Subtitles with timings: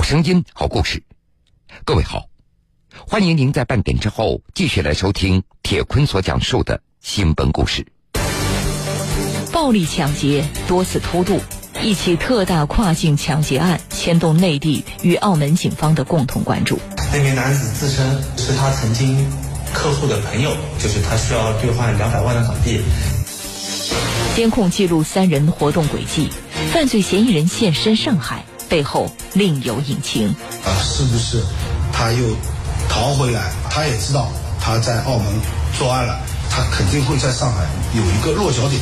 [0.00, 1.02] 好声音，好故事。
[1.84, 2.24] 各位好，
[3.06, 7.86] 欢迎您在半点之后继续来收听铁坤所讲述的新闻故事。
[9.52, 11.38] 暴力抢劫、多次偷渡，
[11.82, 16.78] 一起特大跨境抢劫案牵动内地与澳门警方的共同关注。
[17.12, 19.30] 那名男子自称是他曾经
[19.74, 22.80] 客户的朋友，就是他需要兑换两百万的港币。
[24.34, 26.30] 监控记录三人活动轨迹，
[26.72, 30.28] 犯罪嫌疑人现身上海，背后另有隐情。
[30.64, 31.42] 啊，是不是
[31.92, 32.24] 他又
[32.88, 33.50] 逃回来？
[33.68, 35.26] 他也知道他在澳门
[35.78, 38.80] 作案了，他肯定会在上海有一个落脚点。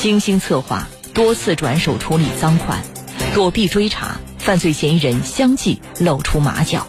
[0.00, 2.82] 精心策划，多次转手处理赃款，
[3.34, 6.86] 躲避追查，犯罪嫌疑人相继露出马脚。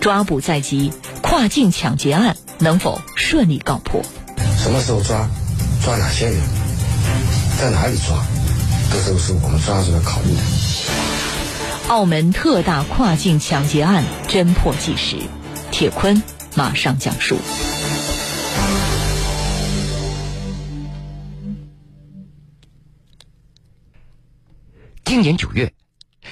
[0.00, 4.00] 抓捕在即，跨境抢劫案能否顺利告破？
[4.58, 5.28] 什么时候抓？
[5.84, 6.40] 抓哪些人？
[7.60, 8.24] 在哪里抓？
[8.92, 10.40] 这都是我们抓住来考虑的。
[11.88, 15.16] 澳门特大跨境抢劫案侦破纪实，
[15.70, 16.20] 铁坤
[16.56, 17.38] 马上讲述。
[25.04, 25.72] 今年九月，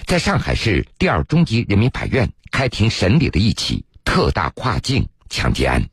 [0.06, 5.88] 在上海市第二中级人民法院开庭审理的一起特大跨境抢劫案。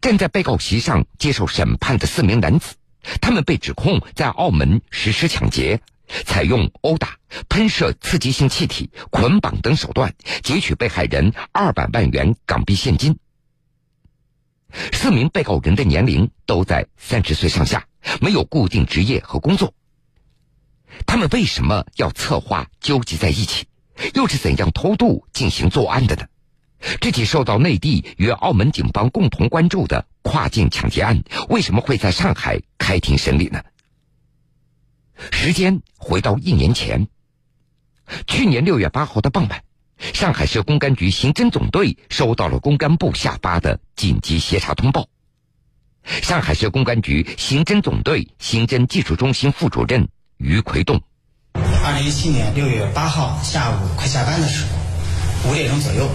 [0.00, 2.74] 站在被告席上接受审判的四名男子，
[3.20, 5.80] 他们被指控在澳门实施抢劫，
[6.24, 13.18] 采用殴打、喷射刺激性气体、捆绑等手段劫取被害人二百万元港币现金。
[14.92, 17.86] 四名被告人的年龄都在三十岁上下，
[18.20, 19.72] 没有固定职业和工作。
[21.06, 23.66] 他们为什么要策划纠集在一起？
[24.14, 26.26] 又是怎样偷渡进行作案的呢？
[27.00, 33.62] 这起受到内地与澳门警方共同关注的跨境抢劫案，为什么会在上海开庭审理呢？
[35.32, 37.08] 时间回到一年前，
[38.26, 39.64] 去年六月八号的傍晚，
[39.98, 45.08] 上海市公安局刑侦总队收到了公安部下发的紧急协查通报。
[46.04, 51.02] 上海市公安局刑侦总队刑侦技术中心副主任于奎栋，
[51.54, 54.85] 二零一七年六月八号下午快下班的时候。
[55.48, 56.08] 五点钟左右，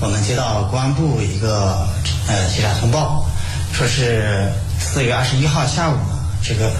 [0.00, 1.88] 我们接到公安部一个
[2.28, 3.24] 呃协查通报，
[3.72, 5.96] 说是四月二十一号下午，
[6.42, 6.70] 这个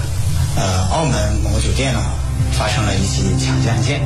[0.57, 2.01] 呃澳门某酒店呢
[2.53, 4.01] 发生了一起抢劫案件。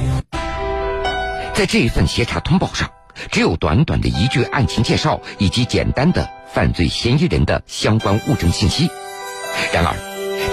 [1.54, 2.88] 在这一份协查通报上，
[3.32, 8.88] 只有短短的一句案情介绍以及简单的犯罪嫌疑人的相关物证信息。
[9.72, 9.94] 然而，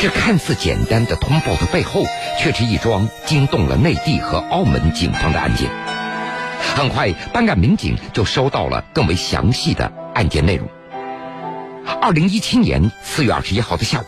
[0.01, 2.05] 这看似简单的通报的背后，
[2.41, 5.69] 却是一桩惊动了内地和澳门警方的案件。
[6.75, 10.67] 很快，办案民警就收到了更为详细的案件内容。
[12.01, 14.05] 二零一七年四月二十一号的下午，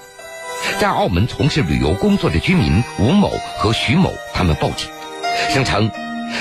[0.80, 4.90] 在澳门从事旅游工作的居民吴某和徐某，他们报警，
[5.50, 5.90] 声称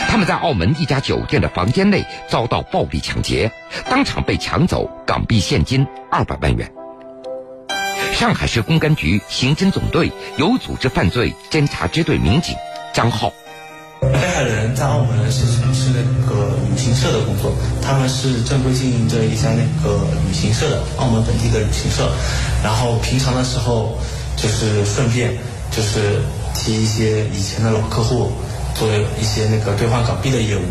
[0.09, 3.51] 他们在澳门一家酒店的房间内遭到暴力抢劫，
[3.89, 6.71] 当场被抢走港币现金二百万元。
[8.13, 12.57] 上海市公安局刑侦总队有组织犯罪侦查支队民警
[12.93, 13.33] 张浩。
[14.01, 17.53] 被害人在澳门是从事那个旅行社的工作，
[17.83, 19.99] 他们是正规经营着一家那个
[20.29, 22.09] 旅行社的澳门本地的旅行社，
[22.63, 23.97] 然后平常的时候
[24.37, 25.37] 就是顺便
[25.71, 26.21] 就是
[26.55, 28.31] 提一些以前的老客户
[28.75, 28.89] 做
[29.21, 30.63] 一些那个兑换港币的业务，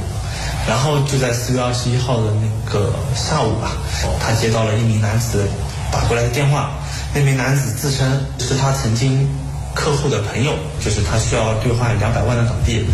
[0.67, 3.73] 然后就在四月二十一号的那个下午吧，
[4.19, 5.43] 他接到了一名男子
[5.91, 6.71] 打过来的电话，
[7.13, 8.07] 那名男子自称
[8.39, 9.27] 是他曾经
[9.73, 10.53] 客户的朋友，
[10.83, 12.85] 就是他需要兑换两百万的港币。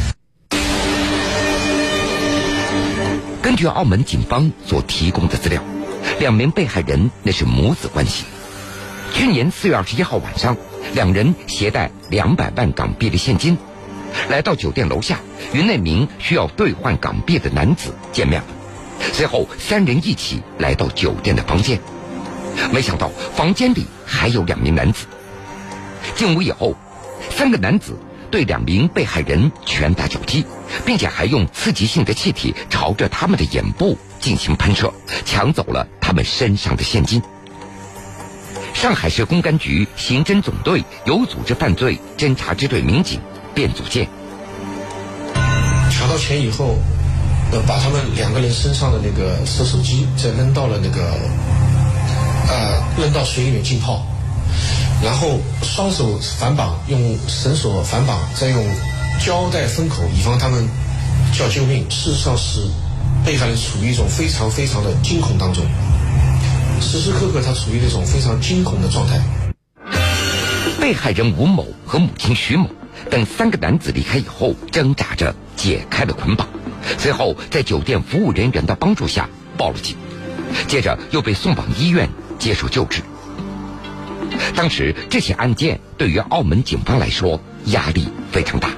[3.51, 5.62] 根据澳门警方所提供的资料，
[6.22, 8.23] 两名被害人那是母子关系。
[9.13, 10.56] 去年四月二十一号晚上，
[10.94, 13.57] 两人携带两百万港币的现金，
[14.29, 15.19] 来到酒店楼下，
[15.51, 18.41] 与那名需要兑换港币的男子见面。
[19.11, 21.78] 随后，三人一起来到酒店的房间，
[22.72, 25.07] 没想到房间里还有两名男子。
[26.16, 26.78] 进屋以后，
[27.29, 27.97] 三个男子。
[28.31, 30.46] 对两名被害人拳打脚踢，
[30.85, 34.94] 并且还用刺激性的气体朝着他们的眼部进行喷射，
[35.26, 37.22] 抢走了他们身上的现金。
[38.73, 43.20] 上海市公安局刑侦总队有组织犯罪侦查支队民警
[43.53, 44.08] 卞祖建，
[45.91, 46.78] 抢到钱以后，
[47.68, 51.03] 把他们两个人身上的那个手手机再扔到了那个，
[52.47, 54.06] 呃，扔到水里面浸泡。
[55.03, 58.64] 然后双手反绑，用绳索反绑，再用
[59.23, 60.68] 交代封口，以防他们
[61.32, 61.85] 叫救命。
[61.91, 62.62] 事实上是
[63.23, 65.64] 被害人处于一种非常非常的惊恐当中，
[66.82, 69.22] 时时刻刻他处于那种非常惊恐的状态。
[70.79, 72.68] 被害人吴某和母亲徐某
[73.12, 76.47] 等三个男子离开以后，挣扎着解开了捆绑，
[76.97, 79.96] 随后在酒店服务人员的帮助下报了警，
[80.68, 82.09] 接着又被送往医院
[82.40, 83.03] 接受救治。
[84.56, 88.72] 当时这起案件对于澳门警方来说压力非常大。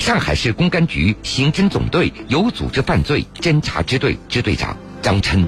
[0.00, 5.46] 上海市公安局刑侦总队有组织犯罪侦查支队支队长张琛，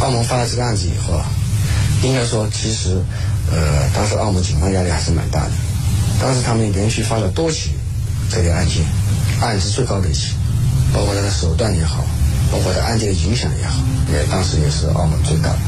[0.00, 1.26] 澳门发了这个案子以后啊，
[2.04, 3.02] 应该说其实，
[3.50, 5.50] 呃，当时澳门警方压力还是蛮大的。
[6.20, 7.72] 当时他们连续发了多起
[8.30, 8.86] 这类案件，
[9.42, 10.34] 案值最高的一起，
[10.94, 12.04] 包括他的手段也好，
[12.52, 13.82] 包括他案件的影响也好，
[14.12, 15.58] 也当时也是澳门最大的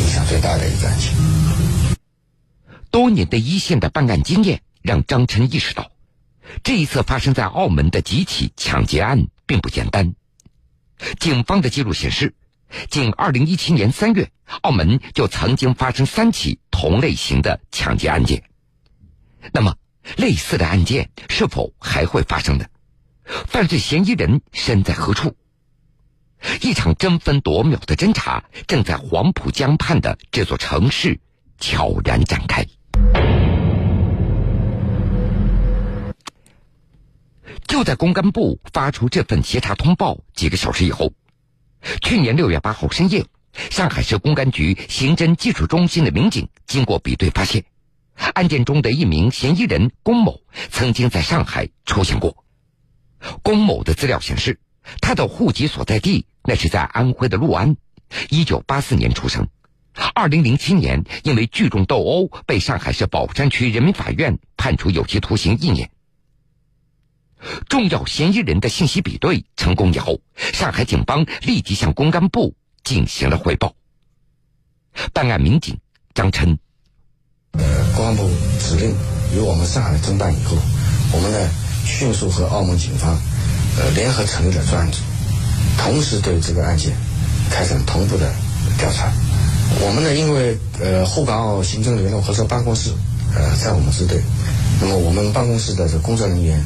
[0.00, 1.12] 影响最大的一个案件。
[2.90, 5.90] 多年的一线的办案经验让张琛意识到。
[6.62, 10.14] 这一次发生在澳门的几起抢劫案并不简单。
[11.18, 12.34] 警方的记录显示，
[12.90, 14.30] 仅2017年3月，
[14.62, 18.44] 澳门就曾经发生三起同类型的抢劫案件。
[19.52, 19.76] 那么，
[20.16, 22.66] 类似的案件是否还会发生呢？
[23.24, 25.36] 犯罪嫌疑人身在何处？
[26.60, 31.18] 一场争分夺秒的侦查正在黄浦江畔的这座城市
[31.58, 32.66] 悄然展开。
[37.74, 41.12] 就在公安部发出这份协查通报几个小时以后，
[42.00, 43.26] 去年六月八号深夜，
[43.68, 47.64] 上海市公安局刑侦技术中心的民警经过比对发现，
[48.34, 50.40] 案件中的一名嫌疑人龚某
[50.70, 52.44] 曾经在上海出现过。
[53.42, 54.60] 龚某的资料显示，
[55.00, 57.74] 他的户籍所在地那是在安徽的六安，
[58.30, 59.48] 一九八四年出生，
[60.14, 65.90] 二零零七年因为聚众斗殴被上海市宝山区人民法院判处有期徒刑一年。
[67.68, 70.20] 重要嫌疑人的信息比对成功以后，
[70.52, 73.74] 上海警方立即向公安部进行了汇报。
[75.12, 75.78] 办案民警
[76.14, 76.56] 张琛，
[77.52, 77.62] 呃，
[77.96, 78.30] 公安部
[78.60, 78.94] 指令
[79.36, 80.56] 由我们上海侦办以后，
[81.12, 81.50] 我们呢
[81.84, 83.18] 迅速和澳门警方
[83.78, 84.98] 呃联合成立了专案组，
[85.76, 86.94] 同时对这个案件
[87.50, 88.32] 开展同步的
[88.78, 89.12] 调查。
[89.80, 92.92] 我们呢，因为呃沪港澳行政联络合作办公室
[93.34, 94.22] 呃在我们支队，
[94.80, 96.64] 那么我们办公室的这工作人员。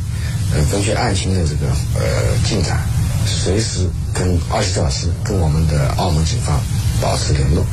[0.50, 2.80] 呃，根据案情的这个呃进展，
[3.26, 6.58] 随时跟二十四小时跟我们的澳门警方
[7.02, 7.66] 保持联络。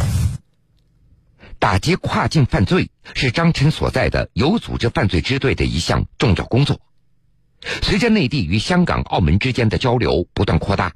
[1.58, 6.80] 打击跨境犯罪是张琛所在的有组织犯罪支队的一项重要工作。
[7.82, 10.94] 随着内地与香港、澳门之间的交流不断扩大，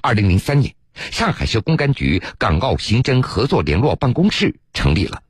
[0.00, 5.22] 二零零三年，上海市公安局港澳刑侦合作联络办公室成立了，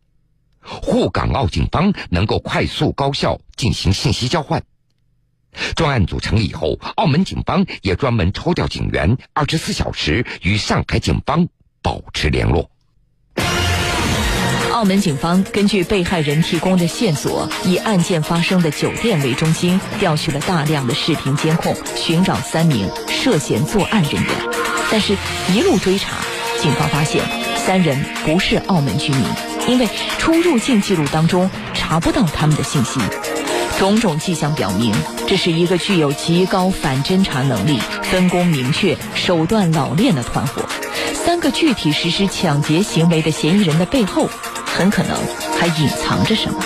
[0.60, 4.62] 沪港澳警方能够快速高效进行信息交换。
[5.74, 11.48] 专案组成立以后，澳门警方也专门抽调警员，二十四小时与上海警方
[11.82, 12.70] 保持联络。
[14.72, 24.32] 澳门警方根据被害人提供的线索，以案件发生的酒店为中心，调取了大量的视频监控，寻找三名涉嫌作案人员。
[24.90, 25.16] 但是，
[25.54, 26.18] 一路追查，
[26.60, 27.24] 警方发现
[27.56, 29.24] 三人不是澳门居民，
[29.66, 29.88] 因为
[30.18, 33.00] 出入境记录当中查不到他们的信息。
[33.78, 34.94] 种种迹象表明，
[35.28, 40.62] 这是一个具有极高反侦查能力、分工明确、手段老练的团伙。
[41.12, 44.28] 三个具体实施抢劫行为的嫌疑人的背后，
[44.64, 45.14] 很可能
[45.58, 46.58] 还隐藏着什么。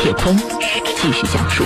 [0.00, 1.64] 铁坤继续讲述。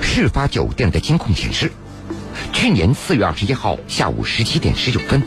[0.00, 1.72] 事发酒店的监控显示，
[2.52, 5.20] 去年四月二十一号下午十七点十九分。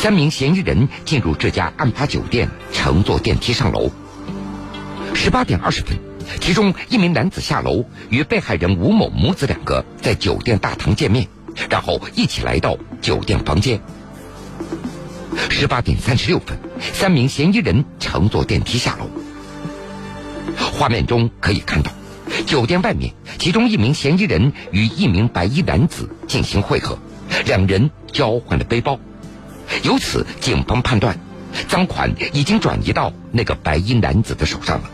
[0.00, 3.90] 三名嫌疑人进入这家案发酒店，乘坐电梯上楼。
[5.14, 5.94] 十八点二十分，
[6.40, 11.28] 其中一名男子下楼，与被害人吴某母子两个在酒店大堂见面，
[11.68, 13.78] 然后一起来到酒店房间。
[15.50, 16.58] 十八点三十六分，
[16.94, 19.10] 三名嫌疑人乘坐电梯下楼。
[20.56, 21.92] 画面中可以看到，
[22.46, 26.98] 酒店外面，其中一名嫌疑人与一名白衣男子进行会合，
[27.44, 28.98] 两人交换了背包。
[29.82, 31.18] 由此，警方判断，
[31.68, 34.90] 赃款已经转移到那个白衣男子的手上了。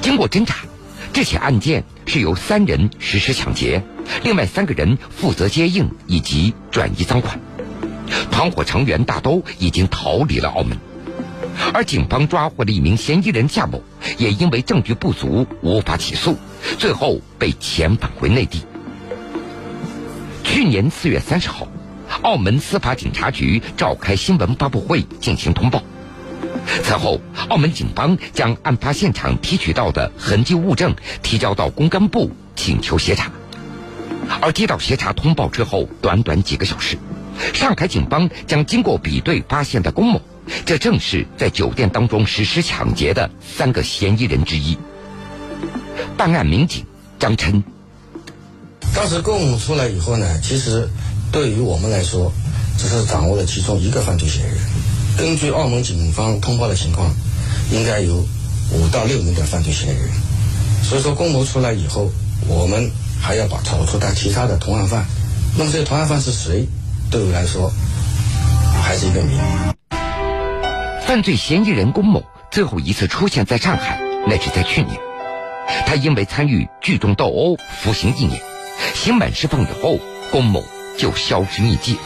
[0.00, 0.64] 经过侦查，
[1.12, 3.82] 这起案件是由三人实施抢劫，
[4.22, 7.38] 另外三个人负责接应以及转移赃款。
[8.30, 10.78] 团伙成员大都已经逃离了澳门，
[11.74, 13.82] 而警方抓获的一名嫌疑人夏某，
[14.18, 16.36] 也因为证据不足无法起诉，
[16.78, 18.62] 最后被遣返回内地。
[20.44, 21.66] 去年四月三十号。
[22.20, 25.82] 澳门司法警察局召开新闻发布会进行通报。
[26.84, 33.32] 此后，澳门警方将案发现场提取到的痕迹物证提交到公安部请求协查。
[34.40, 36.96] 而接到协查通报之后，短短几个小时，
[37.52, 40.20] 上海警方将经过比对发现的龚某
[40.64, 44.78] 这正是在酒店当中实施抢劫的三个嫌疑人之一。
[46.16, 46.86] 办案民警
[47.18, 47.62] 张琛，
[48.94, 50.88] 当时龚某出来以后呢，其实
[51.32, 52.30] 对于我们来说，
[52.76, 54.58] 只是掌握了其中一个犯罪嫌疑人。
[55.16, 57.10] 根据澳门警方通报的情况，
[57.70, 58.16] 应该有
[58.72, 60.10] 五到六名的犯罪嫌疑人。
[60.84, 62.10] 所以说，龚某出来以后，
[62.46, 65.06] 我们还要把找出他其他的同案犯。
[65.56, 66.68] 那么这些同案犯是谁？
[67.10, 67.72] 对我来说，
[68.82, 69.38] 还是一个谜。
[71.06, 74.98] 犯罪嫌疑人龚某最后一次出现在上海，那是在去年。
[75.86, 78.42] 他因为参与聚众斗殴服刑一年，
[78.94, 79.98] 刑满释放以后，
[80.30, 80.62] 龚某
[81.02, 81.98] 就销失匿迹。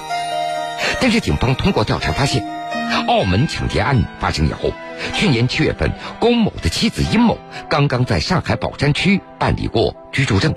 [1.03, 2.43] 但是警方通过调查发现，
[3.07, 4.73] 澳门抢劫案发生以后，
[5.13, 7.37] 去年七月份，龚某的妻子殷某
[7.69, 10.55] 刚刚在上海宝山区办理过居住证。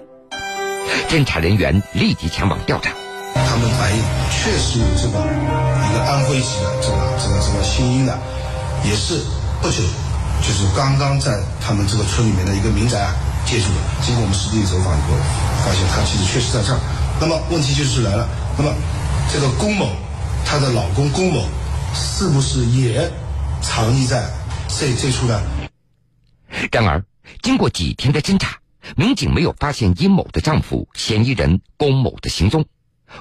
[1.09, 2.91] 侦查人员立即前往调查。
[3.35, 8.17] 他们反映确实有这个一个安徽籍的这个这个这个姓殷的，
[8.85, 9.19] 也是
[9.61, 9.83] 不久，
[10.41, 13.13] 就是刚刚在他们这个村里面的一个民宅啊
[13.45, 13.79] 接触的。
[14.05, 15.17] 经过我们实地走访以后，
[15.65, 16.79] 发现他其实确实在这儿。
[17.21, 18.73] 那么问题就是来了，那么
[19.31, 19.89] 这个龚某，
[20.45, 21.43] 她的老公龚某，
[21.93, 23.11] 是不是也
[23.61, 24.29] 藏匿在
[24.69, 25.41] 这这处呢？
[26.71, 27.03] 然而，
[27.41, 28.59] 经过几天的侦查，
[28.95, 32.65] 民警没有发现殷某的丈夫嫌疑人龚某的行踪。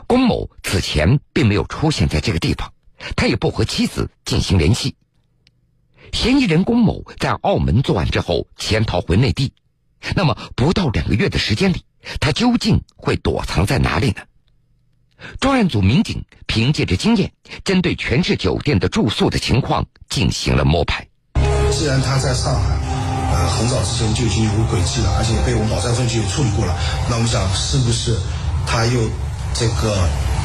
[0.07, 2.73] 龚某此前并没有出现在这个地方，
[3.17, 4.95] 他也不和妻子进行联系。
[6.13, 9.53] 嫌疑人龚某在澳门作案之后潜逃回内地，
[10.15, 11.85] 那么不到两个月的时间里，
[12.21, 14.23] 他究竟会躲藏在哪里呢？
[15.41, 17.33] 专案组民警凭借着经验，
[17.65, 21.07] 针对全市酒店的住宿的情况进行了摸排。
[21.73, 22.77] 既然他在上海，
[23.33, 26.75] 呃，很早之前就已经有轨迹了，而且被我们宝山分局也处理过了，
[27.09, 28.17] 那我们想是不是
[28.67, 29.09] 他又？
[29.55, 29.97] 这个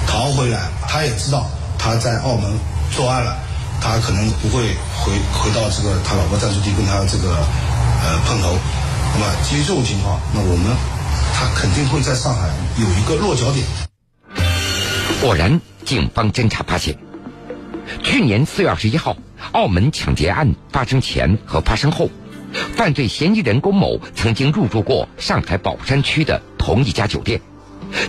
[0.08, 1.46] 逃回来，他也知道
[1.78, 2.58] 他在澳门
[2.90, 3.38] 作案了，
[3.80, 7.36] 他可能不会回回到这个他老婆暂住地跟他这个
[8.02, 8.58] 呃碰头。
[9.16, 10.76] 那么基于这种情况，那我们
[11.36, 13.66] 他肯定会在上海有一个落脚点。
[15.22, 16.98] 果然，警方侦查发现，
[18.02, 19.16] 去年四月二十一号，
[19.52, 22.10] 澳门抢劫案发生前和发生后，
[22.76, 27.40] 犯罪嫌疑人龚某曾经入住过上海宝山区的同一家酒店。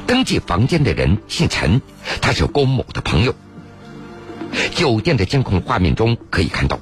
[0.07, 1.83] 登记房间的人姓陈，
[2.23, 3.35] 他是龚某的朋友。
[4.75, 6.81] 酒店的监控画面中可以看到，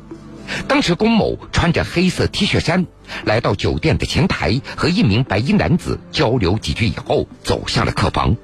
[0.69, 2.87] 当时龚某穿着黑色 T 恤衫
[3.25, 8.37] 来到酒店的前台，和一名白衣男子交流几句以后，走向了客房。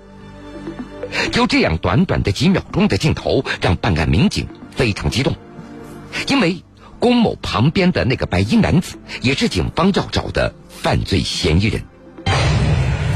[1.33, 4.47] 就这样短短的几秒钟的镜头，让办案民警
[4.77, 5.35] 非常激动，
[6.27, 6.63] 因为
[6.99, 11.83] 龚某旁边的那个白衣男子，也是警方要找的犯罪嫌疑人。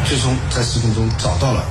[0.07, 1.65] 最终在视频中找到了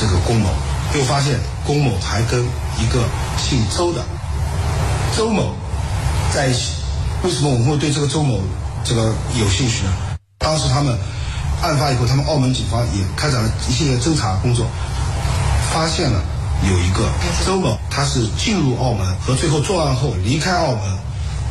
[0.00, 0.48] 这个龚某，
[0.94, 3.04] 又发现龚某还跟一个
[3.36, 4.02] 姓周的
[5.16, 5.54] 周某
[6.32, 6.72] 在一起。
[7.22, 8.40] 为什么我们会对这个周某
[8.86, 9.92] 这个有兴趣呢？
[10.38, 10.96] 当时他们
[11.60, 14.64] 案发以后，他们澳门警方也开展了一系列侦查工作，
[15.72, 16.22] 发现了
[16.62, 17.10] 有一个
[17.44, 20.98] 周某，他是进入澳门和最后作案后离开澳门，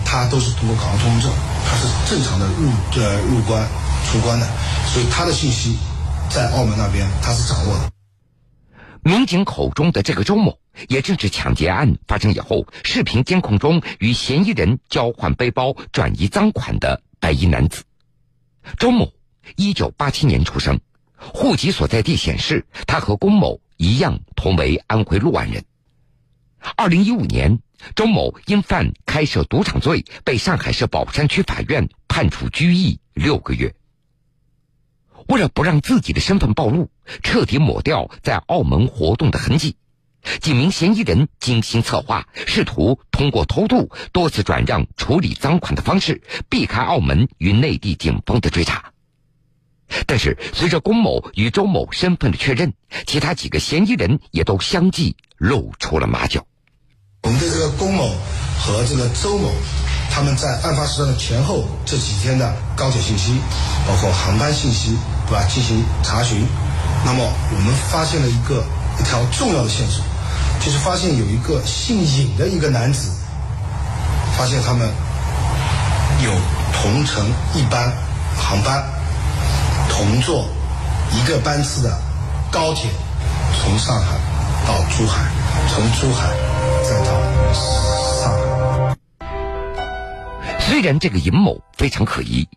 [0.06, 1.32] 他都是通过港澳通行证，
[1.66, 2.70] 他是正常的入
[3.02, 3.68] 呃入关
[4.10, 4.48] 出关的，
[4.94, 5.78] 所以他的信息。
[6.28, 7.92] 在澳门那边，他是掌握的。
[9.04, 17.86] 民警口中的这个周某，也正是抢劫案发生以后，视频监控中与嫌疑人交换背包、转移赃款的白衣男子。
[18.78, 19.12] 周某，
[19.56, 20.80] 一九八七年出生，
[21.18, 25.66] 户籍所在地显示他和龚某一样，同为安徽六安人。
[26.78, 27.58] 二零一五年，
[27.96, 33.74] 周某因犯开设赌场罪，被上海市宝山区法院判处拘役六个月。
[35.28, 36.92] 为了不让自己的身份暴露，
[37.24, 39.78] 彻底抹掉在澳门活动的痕迹，
[40.42, 48.92] 几名嫌疑人精心策划，试图通过偷渡、多次转让、处理赃款的方式，避开澳门与内地警方的追查。
[50.08, 52.74] 但是，随着龚某与周某身份的确认，
[53.06, 56.46] 其他几个嫌疑人也都相继露出了马脚。
[57.24, 58.10] 我们对这个龚某
[58.60, 59.52] 和这个周某。
[60.08, 63.34] 他们在案发时段的前后这几天的高铁信息，
[63.86, 64.96] 包括航班信息，
[65.28, 65.44] 对吧？
[65.44, 66.48] 进行查询，
[67.04, 68.64] 那么我们发现了一个
[68.98, 70.02] 一条重要的线索，
[70.60, 73.12] 就是发现有一个姓尹的一个男子，
[74.38, 74.90] 发现他们
[76.24, 76.32] 有
[76.74, 77.92] 同乘一班
[78.36, 78.84] 航班，
[79.90, 80.48] 同坐
[81.12, 81.98] 一个班次的
[82.52, 82.90] 高铁，
[83.62, 84.18] 从上海
[84.68, 85.26] 到珠海，
[85.70, 86.30] 从珠海
[86.84, 87.12] 再到
[88.22, 88.96] 上海。
[90.60, 92.48] 虽然这个尹某非常可疑，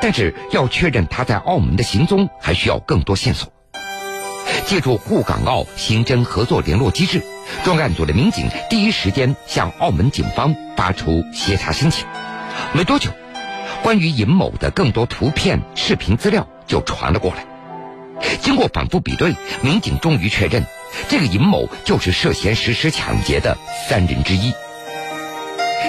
[0.00, 3.52] 但是要确认他在澳门的行踪，还需要更多线索。
[4.66, 7.22] 借助沪港澳刑侦合作联络机制，
[7.64, 12.04] 专案组的民警第一时间向澳门警方发出协查申请。
[12.72, 13.10] 没多久，
[13.84, 17.46] 关于尹某的更多图片、视频资料就传了过来。
[18.40, 20.64] 经过反复比对，民警终于确认，
[21.08, 23.56] 这个尹某就是涉嫌实施抢劫的
[23.88, 24.52] 三人之一。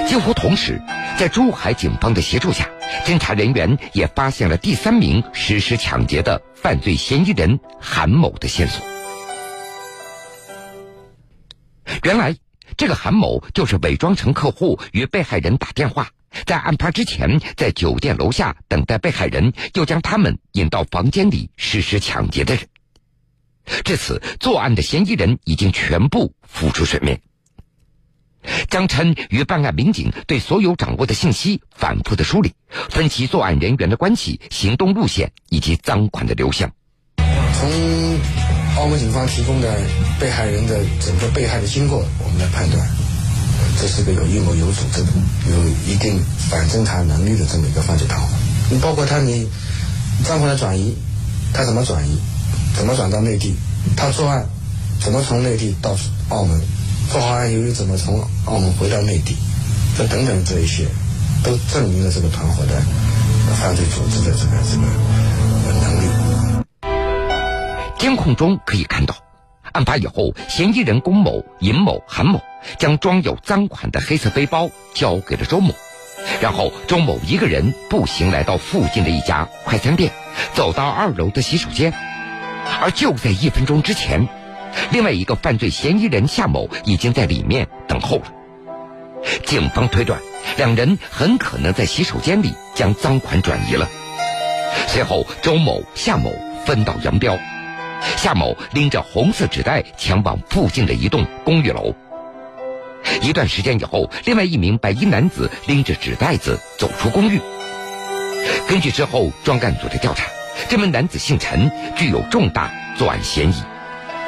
[0.06, 0.82] 几乎同时，
[1.18, 2.70] 在珠海警方的协助下，
[3.06, 8.86] 侦查人员也发现了第三名实施抢劫的犯罪嫌疑人韩某的线索。
[12.04, 12.36] 原来，
[12.75, 16.10] 这个韩某就是伪装成客户与被害人打电话，
[16.46, 22.68] 在案发之前在酒店楼下等待被害人，又将他们引到房间里实施抢劫的人。
[23.84, 27.20] 至此，作案的嫌疑人已经全部浮出水面。
[28.70, 32.54] 张琛与办案民警对所有掌握的信息反复的梳理，
[32.89, 36.72] 分析作案人员的关系、行动路线以及赃款的流向。
[37.18, 38.20] 从
[38.77, 39.75] 澳门警方提供的
[40.20, 42.88] 被害人的整个被害的经过，我们来判断，
[43.82, 45.08] 这是个有预谋、有组织的、
[45.50, 48.27] 有一定反侦查能力的这么一个犯罪团伙。
[48.70, 49.50] 你包括他，你
[50.24, 50.96] 赃款的转移，
[51.54, 52.18] 他怎么转移？
[52.75, 53.56] 怎么转到内地？
[53.96, 54.48] 他作案
[55.00, 55.98] 怎么从内地到
[56.30, 56.62] 澳门？
[57.11, 59.35] 做好案由于怎么从澳门回到内地？
[59.97, 60.85] 这等等这一些，
[61.43, 62.81] 都证明了这个团伙的
[63.55, 64.83] 犯罪组织的这个这个
[65.81, 66.07] 能力。
[67.97, 69.15] 监控中可以看到，
[69.71, 72.41] 案发以后，嫌疑人龚某、尹某、韩某
[72.77, 75.73] 将装有赃款的黑色背包交给了周某，
[76.41, 80.11] 然后周某一个人步行来到附近的一家快餐店，
[80.53, 81.93] 走到二楼的洗手间。
[82.81, 84.27] 而就在一分钟之前，
[84.91, 88.24] 另外一个犯罪嫌疑人夏某已经在里面等候了。
[89.46, 90.19] 警方推断，
[90.57, 93.89] 两人很可能在洗手间里将赃款转移了。
[94.88, 96.31] 随后，周某、夏某
[96.65, 97.38] 分道扬镳。
[98.15, 101.93] 夏某拎着红色纸袋前往附近的一栋公寓楼。
[103.22, 107.41] 一段时间以后，另外一名白衣男子拎着纸袋子走出公寓。
[108.67, 110.25] 根据之后专案组的调查。
[110.70, 113.55] 这名男子姓陈，具有重大作案嫌疑。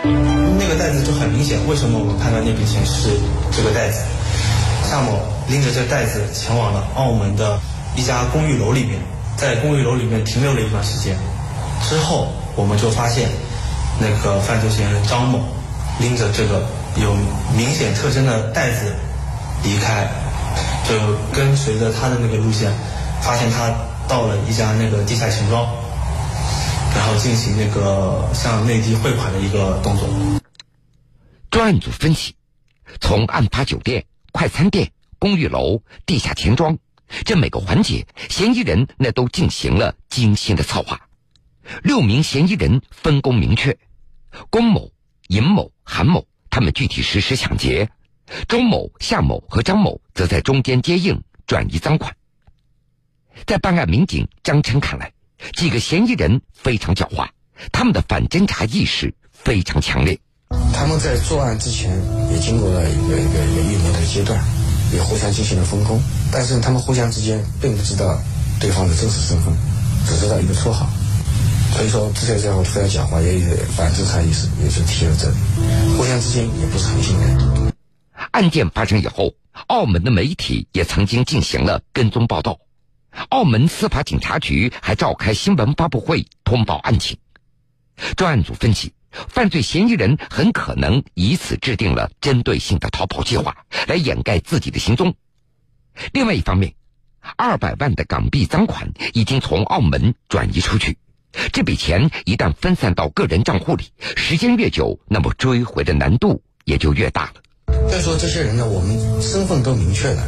[0.04, 3.10] 那个袋子就很明显，为什么我们判断那笔钱是
[3.52, 4.02] 这个袋子？
[4.90, 7.60] 夏某拎着这袋子前往了澳门的
[7.96, 9.00] 一家公寓楼里面，
[9.38, 11.16] 在公寓楼里面停留了一段时间，
[11.88, 13.30] 之后我们就发现，
[14.00, 15.40] 那个犯罪嫌疑人张某
[16.00, 16.64] 拎着这个
[16.96, 17.14] 有
[17.56, 18.94] 明显特征的袋子
[19.64, 20.08] 离开，
[20.88, 20.96] 就
[21.32, 22.72] 跟随着他的那个路线，
[23.22, 23.70] 发现他
[24.08, 25.68] 到了一家那个地下钱庄。
[26.96, 30.08] 然后进行那个向内地汇款的一个动作。
[31.50, 32.36] 专案组分析，
[33.00, 36.78] 从案发酒店、快餐店、公寓楼、地下钱庄
[37.26, 41.02] 这每个环节，嫌疑人那都进行了精心的策划。
[41.84, 43.78] 六名嫌疑人分工明确，
[44.50, 44.92] 龚某、
[45.28, 47.90] 尹某、韩某他们具体实施抢劫，
[48.48, 52.16] 周某、夏某和张某则在中间接应转移赃款。
[53.46, 55.14] 在办案民警张琛看来。
[55.54, 57.28] 几个嫌疑人非常狡猾，
[57.72, 60.20] 他们的反侦查意识非常强烈。
[60.74, 61.92] 他们在作案之前
[62.32, 64.44] 也经过了一个一个一个预谋的阶段，
[64.94, 68.20] 也互相进行了分工，但是他们互相之间并不知道
[68.60, 69.54] 对方的真实身份，
[70.08, 70.90] 只知道一个绰号。
[71.76, 75.36] 所以说，这些家伙非常狡猾，也有反侦查意识，也就体现在这里。
[75.96, 77.72] 互相之间也不是很信任。
[78.32, 79.34] 案件发生以后，
[79.68, 82.58] 澳门的媒体也曾经进行了跟踪报道。
[83.30, 87.18] 澳门司法警察局还召开新闻发布会通报案情。
[88.16, 95.14] 专案组分析，犯罪嫌疑人很可能以此制定了针对性的逃跑计划，来掩盖自己的行踪。
[96.14, 96.74] 另外一方面，
[97.36, 100.98] 二百万的港币赃款已经从澳门转移出去，
[101.52, 107.34] 这笔钱一旦分散到个人账户里，时间越久，那么追回的难度也就越大了。
[107.92, 110.24] 再说这些人呢，我们身份都明确了。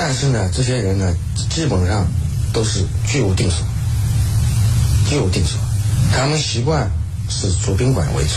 [0.00, 1.12] 但是呢，这些人呢，
[1.50, 2.06] 基本上
[2.52, 3.66] 都是居无定所，
[5.10, 5.58] 居无定所。
[6.14, 6.88] 他们习惯
[7.28, 8.34] 是住宾馆为主，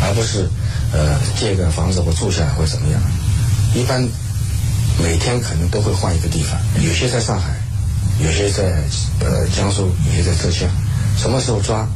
[0.00, 0.48] 而不是
[0.92, 3.02] 呃借个房子或住下来或怎么样。
[3.74, 4.00] 一般
[5.02, 7.56] 每天可能都会换一个地方，有些在上海，
[8.22, 8.80] 有些在
[9.18, 10.70] 呃江苏，有些在浙江。
[11.18, 11.88] 什么时候抓，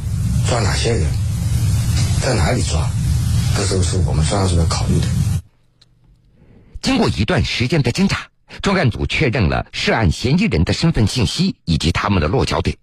[0.49, 1.07] 抓哪些人，
[2.21, 2.85] 在哪里抓，
[3.55, 5.07] 这都是我们专案组要考虑的。
[6.81, 8.27] 经过一段时间的侦查。
[8.61, 12.77] 专案组确认了涉案嫌疑人的身份信息以及他们的落脚点。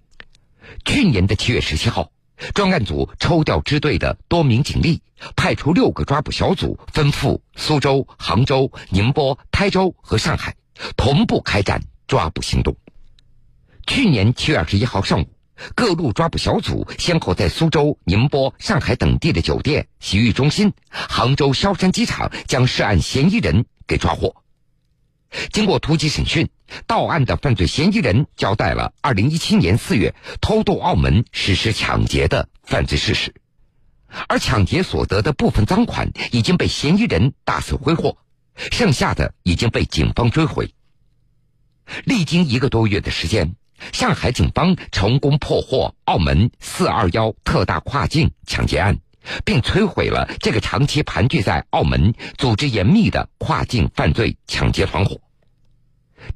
[0.85, 2.11] 去年的七月十七号，
[2.54, 5.02] 专案组抽调支队的多名警力，
[5.37, 10.54] 派出六个抓捕小组，分赴苏州、杭州、宁波、台州和上海，
[10.96, 12.76] 同步开展抓捕行动。
[13.87, 15.28] 去年七月二十一号上午，
[15.74, 24.35] 各路抓捕小组先后在苏州、宁波、上海等地的酒店、洗浴中心、杭州萧山机场将涉案嫌疑人给抓获。
[25.53, 26.49] 经过突击审讯，
[26.87, 33.35] 到案的犯罪嫌疑人交代了2017年4月偷渡澳门实施抢劫的犯罪事实，
[34.29, 38.16] 而抢劫所得的部分赃款已经被嫌疑人大肆挥霍，
[38.57, 40.75] 剩下的已经被警方追回。
[42.05, 43.55] 历经一个多月的时间，
[43.93, 48.99] 上海警方成功破获澳门“四二幺”特大跨境抢劫案，
[49.44, 55.20] 并摧毁了这个长期盘踞在澳门、组织严密的跨境犯罪抢劫团伙。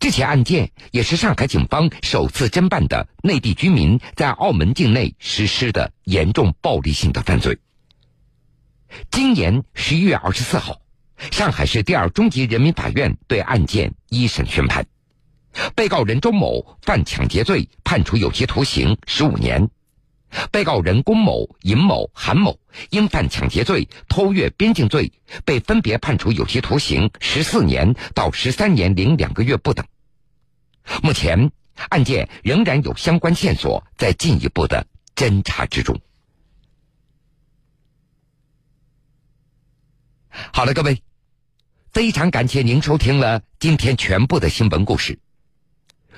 [0.01, 7.59] 这起案件也是上海警方首次侦办的内地居民在澳门境内实施的严重暴力性的犯罪。
[9.11, 10.81] 今年十一月二十四号，
[11.31, 14.87] 上海市第二中级人民法院对案件一审宣判。
[15.77, 19.69] 被告人周某犯抢劫罪，判处有期徒刑十五年；
[20.51, 22.59] 被告人龚某、尹某、韩某
[22.91, 25.13] 因犯抢劫罪、偷越边境罪，
[25.45, 29.87] 被分别判处有期徒刑十四年到十三年零两个月不等。
[31.03, 31.51] 目前，
[31.89, 36.01] 案件仍然有相关线索在进一步的侦查之中。
[40.53, 41.03] 好了，各位，
[41.93, 45.19] 非常感谢您收听了今天全部的新闻故事。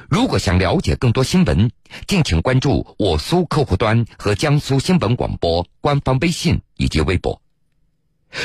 [0.09, 1.70] 如果想了解更多新闻，
[2.06, 7.40] 敬请关注我苏客户端和江苏新闻广播官方微信以及微博。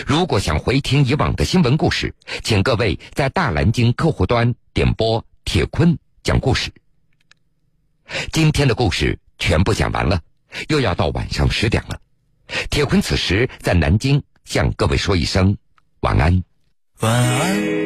[0.06, 6.72] 如果想回听以往的新闻故事，请各位在大蓝鲸客户端点播铁坤讲故事。
[8.32, 10.22] 今天的故事全部讲完了，
[10.70, 12.00] 又要到晚上十点了。
[12.70, 15.58] 铁坤此时在南京向各位说一声
[16.02, 16.44] 晚安。
[17.00, 17.81] 晚安，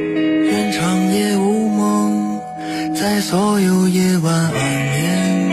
[3.16, 5.48] 在所有夜晚安眠。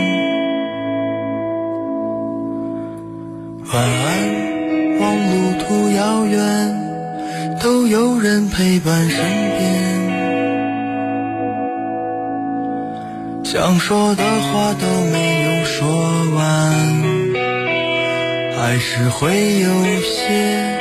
[3.71, 6.37] 晚安，望路途遥远，
[7.61, 9.63] 都有人陪伴身边。
[13.45, 15.87] 想说的话都没有说
[16.35, 16.43] 完，
[18.57, 19.69] 还是会有
[20.01, 20.72] 些。